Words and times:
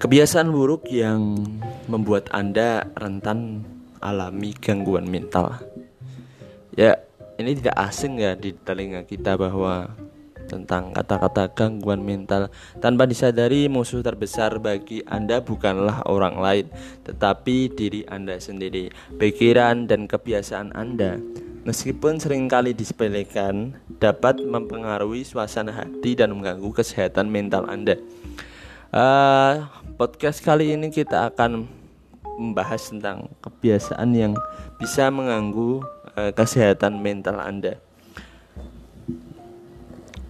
Kebiasaan 0.00 0.48
buruk 0.48 0.88
yang 0.88 1.44
membuat 1.84 2.32
Anda 2.32 2.88
rentan 2.96 3.68
alami 4.00 4.56
gangguan 4.56 5.04
mental. 5.04 5.60
Ya, 6.72 6.96
ini 7.36 7.52
tidak 7.60 7.76
asing 7.76 8.16
ya 8.16 8.32
di 8.32 8.56
telinga 8.56 9.04
kita 9.04 9.36
bahwa 9.36 9.92
tentang 10.48 10.96
kata-kata 10.96 11.52
gangguan 11.52 12.00
mental. 12.00 12.48
Tanpa 12.80 13.04
disadari 13.04 13.68
musuh 13.68 14.00
terbesar 14.00 14.56
bagi 14.56 15.04
Anda 15.04 15.44
bukanlah 15.44 16.08
orang 16.08 16.40
lain 16.40 16.66
tetapi 17.04 17.68
diri 17.68 18.00
Anda 18.08 18.40
sendiri 18.40 18.88
pikiran 19.20 19.84
dan 19.84 20.08
kebiasaan 20.08 20.72
Anda. 20.72 21.20
Meskipun 21.68 22.16
sering 22.16 22.48
kali 22.48 22.72
disepelekan 22.72 23.76
dapat 24.00 24.40
mempengaruhi 24.40 25.28
suasana 25.28 25.76
hati 25.76 26.16
dan 26.16 26.32
mengganggu 26.32 26.72
kesehatan 26.72 27.28
mental 27.28 27.68
Anda. 27.68 28.00
Uh, 28.90 29.70
podcast 30.00 30.40
kali 30.40 30.72
ini 30.72 30.88
kita 30.88 31.28
akan 31.28 31.68
membahas 32.40 32.88
tentang 32.88 33.28
kebiasaan 33.44 34.08
yang 34.16 34.32
bisa 34.80 35.12
mengganggu 35.12 35.84
uh, 36.16 36.32
kesehatan 36.32 37.04
mental 37.04 37.36
Anda. 37.36 37.76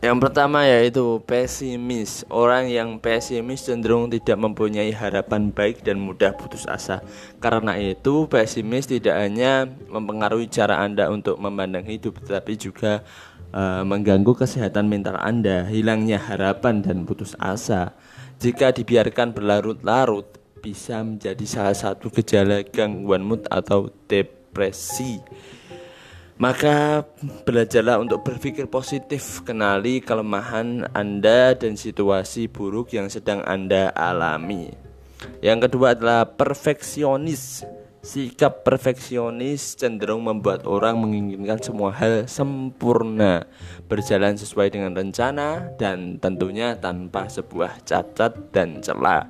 Yang 0.02 0.18
pertama 0.26 0.66
yaitu 0.66 1.22
pesimis. 1.22 2.26
Orang 2.26 2.66
yang 2.66 2.98
pesimis 2.98 3.62
cenderung 3.62 4.10
tidak 4.10 4.42
mempunyai 4.42 4.90
harapan 4.90 5.54
baik 5.54 5.86
dan 5.86 6.02
mudah 6.02 6.34
putus 6.34 6.66
asa. 6.66 6.98
Karena 7.38 7.78
itu, 7.78 8.26
pesimis 8.26 8.90
tidak 8.90 9.22
hanya 9.22 9.70
mempengaruhi 9.86 10.50
cara 10.50 10.82
Anda 10.82 11.14
untuk 11.14 11.38
memandang 11.38 11.86
hidup, 11.86 12.18
tetapi 12.26 12.58
juga 12.58 13.06
uh, 13.54 13.86
mengganggu 13.86 14.34
kesehatan 14.34 14.90
mental 14.90 15.14
Anda, 15.14 15.62
hilangnya 15.70 16.18
harapan 16.18 16.82
dan 16.82 17.06
putus 17.06 17.38
asa 17.38 17.94
jika 18.40 18.72
dibiarkan 18.72 19.36
berlarut-larut 19.36 20.40
bisa 20.64 21.04
menjadi 21.04 21.44
salah 21.44 21.76
satu 21.76 22.08
gejala 22.08 22.64
gangguan 22.64 23.20
mood 23.20 23.44
atau 23.52 23.92
depresi. 24.08 25.20
Maka 26.40 27.04
belajarlah 27.44 28.00
untuk 28.00 28.24
berpikir 28.24 28.64
positif, 28.64 29.44
kenali 29.44 30.00
kelemahan 30.00 30.88
Anda 30.96 31.52
dan 31.52 31.76
situasi 31.76 32.48
buruk 32.48 32.96
yang 32.96 33.12
sedang 33.12 33.44
Anda 33.44 33.92
alami. 33.92 34.72
Yang 35.44 35.68
kedua 35.68 35.92
adalah 35.92 36.24
perfeksionis. 36.24 37.60
Sikap 38.00 38.64
perfeksionis 38.64 39.76
cenderung 39.76 40.24
membuat 40.24 40.64
orang 40.64 41.04
menginginkan 41.04 41.60
semua 41.60 41.92
hal 41.92 42.24
sempurna, 42.24 43.44
berjalan 43.92 44.40
sesuai 44.40 44.72
dengan 44.72 44.96
rencana, 44.96 45.76
dan 45.76 46.16
tentunya 46.16 46.80
tanpa 46.80 47.28
sebuah 47.28 47.84
cacat 47.84 48.56
dan 48.56 48.80
celah. 48.80 49.28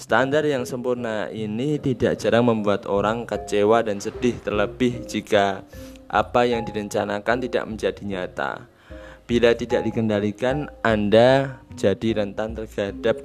Standar 0.00 0.48
yang 0.48 0.64
sempurna 0.64 1.28
ini 1.28 1.76
tidak 1.76 2.16
jarang 2.16 2.48
membuat 2.48 2.88
orang 2.88 3.28
kecewa 3.28 3.84
dan 3.84 4.00
sedih, 4.00 4.40
terlebih 4.40 5.04
jika 5.04 5.68
apa 6.08 6.48
yang 6.48 6.64
direncanakan 6.64 7.36
tidak 7.44 7.68
menjadi 7.68 8.00
nyata. 8.00 8.64
Bila 9.28 9.52
tidak 9.52 9.84
dikendalikan, 9.84 10.72
Anda 10.80 11.60
jadi 11.76 12.16
rentan 12.16 12.56
terhadap 12.56 13.20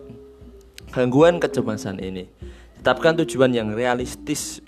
gangguan 0.91 1.39
kecemasan 1.39 2.03
ini. 2.03 2.27
Tetapkan 2.79 3.19
tujuan 3.19 3.51
yang 3.51 3.75
realistis 3.75 4.63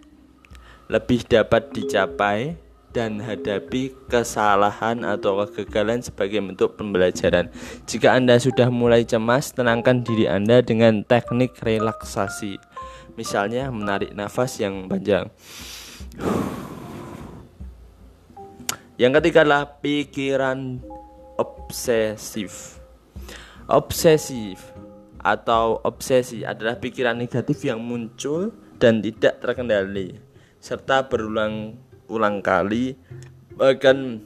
lebih 0.91 1.23
dapat 1.23 1.71
dicapai 1.71 2.59
dan 2.91 3.23
hadapi 3.23 3.95
kesalahan 4.11 5.07
atau 5.07 5.39
kegagalan 5.47 6.03
sebagai 6.03 6.43
bentuk 6.43 6.75
pembelajaran. 6.75 7.47
Jika 7.87 8.11
Anda 8.11 8.35
sudah 8.35 8.67
mulai 8.67 9.07
cemas, 9.07 9.55
tenangkan 9.55 10.03
diri 10.03 10.27
Anda 10.27 10.59
dengan 10.59 11.07
teknik 11.07 11.55
relaksasi. 11.63 12.59
Misalnya 13.15 13.71
menarik 13.71 14.11
nafas 14.11 14.59
yang 14.59 14.91
panjang. 14.91 15.31
Yang 18.99 19.11
ketiga 19.23 19.47
adalah 19.47 19.79
pikiran 19.79 20.83
obsesif. 21.39 22.75
Obsesif 23.71 24.59
atau 25.21 25.79
obsesi 25.85 26.41
adalah 26.41 26.81
pikiran 26.81 27.17
negatif 27.17 27.61
yang 27.65 27.81
muncul 27.81 28.49
dan 28.81 29.01
tidak 29.05 29.37
terkendali 29.37 30.17
serta 30.61 31.05
berulang-ulang 31.09 32.41
kali 32.41 32.97
bahkan 33.57 34.21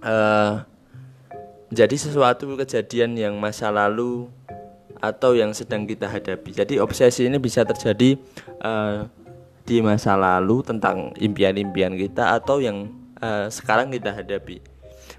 uh, 0.00 0.64
menjadi 1.68 1.96
sesuatu 2.08 2.48
kejadian 2.56 3.16
yang 3.16 3.34
masa 3.36 3.68
lalu 3.72 4.28
atau 5.04 5.36
yang 5.36 5.52
sedang 5.52 5.84
kita 5.84 6.08
hadapi. 6.08 6.54
Jadi 6.54 6.74
obsesi 6.80 7.28
ini 7.28 7.36
bisa 7.36 7.66
terjadi 7.66 8.16
uh, 8.64 9.04
di 9.64 9.80
masa 9.80 10.16
lalu 10.16 10.64
tentang 10.64 11.12
impian-impian 11.16 11.96
kita 11.96 12.36
atau 12.40 12.60
yang 12.60 12.88
uh, 13.20 13.48
sekarang 13.52 13.92
kita 13.92 14.12
hadapi. 14.12 14.60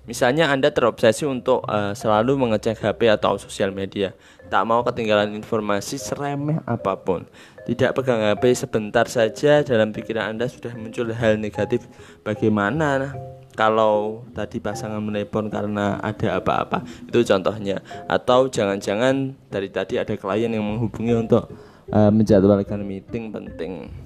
Misalnya 0.05 0.53
Anda 0.53 0.69
terobsesi 0.69 1.25
untuk 1.25 1.65
uh, 1.65 1.97
selalu 1.97 2.37
mengecek 2.37 2.77
HP 2.77 3.09
atau 3.09 3.41
sosial 3.41 3.73
media, 3.73 4.13
tak 4.53 4.61
mau 4.69 4.85
ketinggalan 4.85 5.33
informasi 5.33 5.97
seremeh 5.97 6.61
apa 6.69 6.93
pun. 7.01 7.25
Tidak 7.65 7.97
pegang 7.97 8.21
HP 8.21 8.53
sebentar 8.53 9.09
saja 9.09 9.65
dalam 9.65 9.89
pikiran 9.89 10.37
Anda 10.37 10.45
sudah 10.45 10.77
muncul 10.77 11.09
hal 11.09 11.41
negatif. 11.41 11.89
Bagaimana 12.21 13.17
kalau 13.57 14.21
tadi 14.37 14.61
pasangan 14.61 15.01
menelpon 15.01 15.49
karena 15.49 15.97
ada 15.97 16.37
apa-apa? 16.37 16.85
Itu 17.09 17.25
contohnya. 17.25 17.81
Atau 18.05 18.53
jangan-jangan 18.53 19.33
dari 19.49 19.73
tadi 19.73 19.97
ada 19.97 20.13
klien 20.13 20.53
yang 20.53 20.61
menghubungi 20.61 21.17
untuk 21.17 21.49
uh, 21.89 22.13
menjadwalkan 22.13 22.85
meeting 22.85 23.33
penting. 23.33 24.04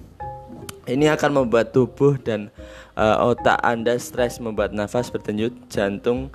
Ini 0.90 1.14
akan 1.14 1.46
membuat 1.46 1.70
tubuh 1.70 2.18
dan 2.18 2.50
uh, 2.98 3.30
otak 3.30 3.62
Anda 3.62 3.94
stres, 4.02 4.42
membuat 4.42 4.74
nafas 4.74 5.14
berdenyut, 5.14 5.54
jantung 5.70 6.34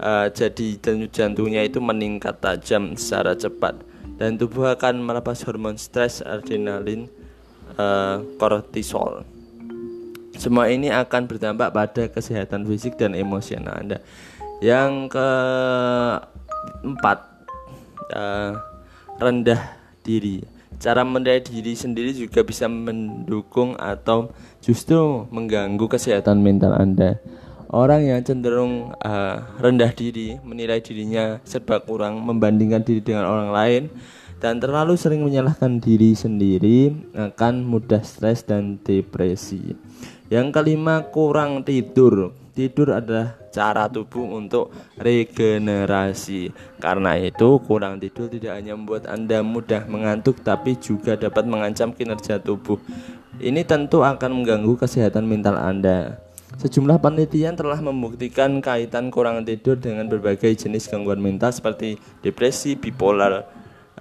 uh, 0.00 0.32
jadi 0.32 0.80
denyut 0.80 1.12
jantungnya 1.12 1.62
itu 1.62 1.78
meningkat 1.78 2.40
tajam 2.40 2.96
secara 2.96 3.36
cepat 3.36 3.76
dan 4.16 4.40
tubuh 4.40 4.72
akan 4.72 5.04
melepas 5.04 5.44
hormon 5.44 5.76
stres, 5.76 6.24
adrenalin, 6.24 7.12
uh, 7.76 8.24
kortisol. 8.36 9.24
Semua 10.36 10.68
ini 10.72 10.88
akan 10.88 11.28
berdampak 11.28 11.72
pada 11.72 12.08
kesehatan 12.08 12.64
fisik 12.64 12.96
dan 12.96 13.14
emosional 13.16 13.76
Anda. 13.76 14.00
Yang 14.60 15.08
keempat, 15.16 17.18
uh, 18.12 18.52
rendah 19.20 19.60
diri 20.04 20.44
Cara 20.80 21.04
mendaya 21.04 21.44
diri 21.44 21.76
sendiri 21.76 22.16
juga 22.16 22.40
bisa 22.40 22.64
mendukung 22.64 23.76
atau 23.76 24.32
justru 24.64 25.28
mengganggu 25.28 25.84
kesehatan 25.84 26.40
mental 26.40 26.72
Anda. 26.72 27.20
Orang 27.68 28.08
yang 28.08 28.24
cenderung 28.24 28.96
uh, 28.96 29.36
rendah 29.60 29.92
diri, 29.92 30.40
menilai 30.40 30.80
dirinya 30.80 31.36
serba 31.44 31.84
kurang, 31.84 32.24
membandingkan 32.24 32.80
diri 32.80 33.04
dengan 33.04 33.28
orang 33.28 33.52
lain, 33.52 33.82
dan 34.40 34.56
terlalu 34.56 34.96
sering 34.96 35.20
menyalahkan 35.20 35.84
diri 35.84 36.16
sendiri 36.16 36.96
akan 37.12 37.68
mudah 37.68 38.00
stres 38.00 38.42
dan 38.48 38.80
depresi. 38.80 39.76
Yang 40.32 40.48
kelima, 40.56 41.12
kurang 41.12 41.60
tidur. 41.60 42.32
Tidur 42.60 42.92
adalah 42.92 43.40
cara 43.48 43.88
tubuh 43.88 44.36
untuk 44.36 44.68
regenerasi. 45.00 46.52
Karena 46.76 47.16
itu, 47.16 47.56
kurang 47.64 47.96
tidur 47.96 48.28
tidak 48.28 48.60
hanya 48.60 48.76
membuat 48.76 49.08
Anda 49.08 49.40
mudah 49.40 49.88
mengantuk, 49.88 50.44
tapi 50.44 50.76
juga 50.76 51.16
dapat 51.16 51.48
mengancam 51.48 51.96
kinerja 51.96 52.36
tubuh. 52.36 52.76
Ini 53.40 53.64
tentu 53.64 54.04
akan 54.04 54.44
mengganggu 54.44 54.76
kesehatan 54.76 55.24
mental 55.24 55.56
Anda. 55.56 56.20
Sejumlah 56.60 57.00
penelitian 57.00 57.56
telah 57.56 57.80
membuktikan 57.80 58.60
kaitan 58.60 59.08
kurang 59.08 59.40
tidur 59.48 59.80
dengan 59.80 60.04
berbagai 60.12 60.52
jenis 60.52 60.92
gangguan 60.92 61.16
mental 61.16 61.56
seperti 61.56 61.96
depresi, 62.20 62.76
bipolar 62.76 63.48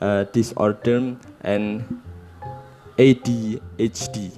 uh, 0.03 0.27
disorder, 0.35 1.15
and 1.47 1.87
ADHD. 2.99 4.35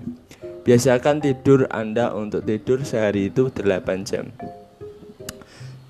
Biasakan 0.62 1.25
tidur 1.25 1.66
Anda 1.74 2.13
untuk 2.13 2.46
tidur 2.46 2.86
sehari 2.86 3.34
itu 3.34 3.50
8 3.50 4.06
jam. 4.06 4.30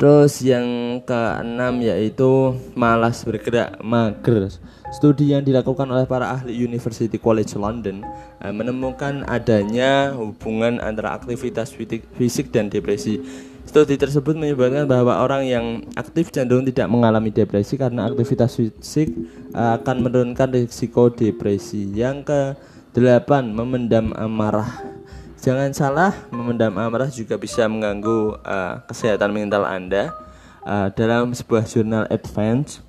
Terus 0.01 0.41
yang 0.41 0.97
keenam 1.05 1.77
yaitu 1.83 2.57
malas 2.73 3.21
bergerak, 3.21 3.77
mager. 3.85 4.49
Studi 4.89 5.29
yang 5.29 5.45
dilakukan 5.45 5.85
oleh 5.91 6.09
para 6.09 6.33
ahli 6.33 6.57
University 6.57 7.21
College 7.21 7.53
London 7.53 8.01
eh, 8.41 8.49
menemukan 8.49 9.27
adanya 9.29 10.15
hubungan 10.17 10.81
antara 10.81 11.13
aktivitas 11.19 11.75
fisik 12.17 12.49
dan 12.49 12.71
depresi. 12.71 13.21
Studi 13.67 13.93
tersebut 13.93 14.33
menyebutkan 14.33 14.89
bahwa 14.89 15.21
orang 15.21 15.45
yang 15.45 15.65
aktif 15.93 16.33
cenderung 16.33 16.65
tidak 16.65 16.89
mengalami 16.89 17.29
depresi 17.29 17.77
karena 17.77 18.09
aktivitas 18.09 18.57
fisik 18.57 19.13
eh, 19.53 19.71
akan 19.77 19.95
menurunkan 20.01 20.49
risiko 20.49 21.13
depresi. 21.13 21.93
Yang 21.93 22.17
ke 22.25 22.41
delapan 22.91 23.51
memendam 23.51 24.11
amarah 24.15 24.91
Jangan 25.41 25.73
salah, 25.73 26.13
memendam 26.29 26.77
amarah 26.77 27.09
juga 27.09 27.33
bisa 27.33 27.65
mengganggu 27.65 28.37
uh, 28.45 28.85
kesehatan 28.85 29.33
mental 29.33 29.65
Anda. 29.65 30.13
Uh, 30.61 30.93
dalam 30.93 31.33
sebuah 31.33 31.65
jurnal 31.65 32.05
Advance 32.13 32.85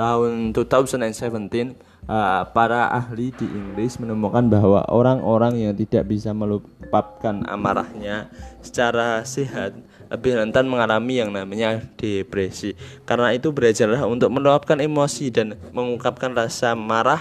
tahun 0.00 0.56
2017, 0.56 0.96
uh, 1.04 1.76
uh, 2.08 2.48
para 2.56 2.88
ahli 2.88 3.36
di 3.36 3.44
Inggris 3.44 4.00
menemukan 4.00 4.48
bahwa 4.48 4.80
orang-orang 4.88 5.60
yang 5.60 5.76
tidak 5.76 6.08
bisa 6.08 6.32
melupakan 6.32 7.44
amarahnya 7.44 8.32
secara 8.64 9.20
sehat 9.28 9.76
lebih 10.08 10.40
rentan 10.40 10.72
mengalami 10.72 11.20
yang 11.20 11.36
namanya 11.36 11.84
depresi. 12.00 12.72
Karena 13.04 13.36
itu 13.36 13.52
belajarlah 13.52 14.08
untuk 14.08 14.32
meluapkan 14.32 14.80
emosi 14.80 15.28
dan 15.28 15.52
mengungkapkan 15.76 16.32
rasa 16.32 16.72
marah, 16.72 17.20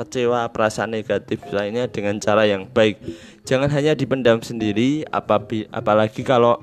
kecewa, 0.00 0.48
perasaan 0.48 0.96
negatif 0.96 1.44
lainnya 1.52 1.84
dengan 1.92 2.16
cara 2.16 2.48
yang 2.48 2.64
baik. 2.64 2.96
Jangan 3.44 3.68
hanya 3.68 3.92
dipendam 3.92 4.40
sendiri, 4.40 5.04
apalagi 5.12 6.24
kalau 6.24 6.56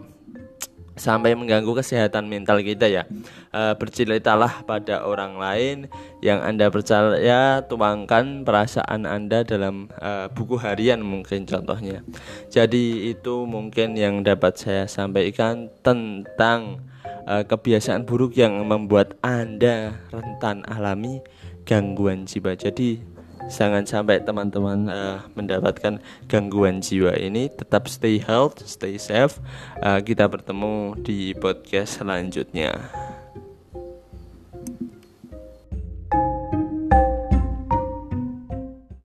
sampai 0.98 1.38
mengganggu 1.38 1.70
kesehatan 1.78 2.26
mental 2.26 2.60
kita 2.66 2.90
ya. 2.90 3.06
E, 3.54 3.78
berceritalah 3.78 4.66
pada 4.66 5.06
orang 5.06 5.38
lain 5.38 5.78
yang 6.26 6.42
Anda 6.42 6.74
percaya, 6.74 7.64
tuangkan 7.64 8.44
perasaan 8.44 9.06
Anda 9.06 9.46
dalam 9.46 9.88
e, 9.94 10.28
buku 10.34 10.58
harian 10.58 11.00
mungkin 11.06 11.46
contohnya. 11.46 12.02
Jadi 12.50 13.14
itu 13.14 13.46
mungkin 13.46 13.94
yang 13.96 14.26
dapat 14.26 14.58
saya 14.58 14.84
sampaikan 14.90 15.70
tentang 15.86 16.82
e, 17.30 17.46
kebiasaan 17.46 18.04
buruk 18.04 18.36
yang 18.36 18.58
membuat 18.66 19.16
Anda 19.22 20.02
rentan 20.10 20.66
alami 20.66 21.22
gangguan 21.64 22.26
jiwa. 22.26 22.58
Jadi 22.58 23.17
jangan 23.50 23.84
sampai 23.88 24.22
teman-teman 24.24 24.88
uh, 24.88 25.20
mendapatkan 25.34 26.00
gangguan 26.28 26.80
jiwa 26.80 27.16
ini. 27.18 27.50
Tetap 27.52 27.90
stay 27.90 28.22
health 28.22 28.64
stay 28.68 29.00
safe. 29.02 29.40
Uh, 29.82 30.00
kita 30.04 30.28
bertemu 30.28 31.00
di 31.02 31.34
podcast 31.36 32.04
selanjutnya 32.04 32.78